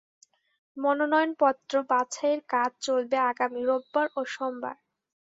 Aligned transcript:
মনোনয়নপত্র 0.77 1.73
বাছাইয়ের 1.89 2.41
কাজ 2.53 2.71
চলবে 2.85 3.17
আগামী 3.31 3.61
রোববার 3.63 4.07
ও 4.15 4.21
সোমবার। 4.33 4.75